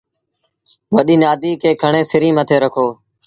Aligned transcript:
وڏيٚ 0.95 1.21
نآديٚ 1.23 1.59
کي 1.61 1.71
کڻي 1.81 2.01
سريٚݩ 2.11 2.35
مٿي 2.37 2.57
رکو۔ 2.63 2.87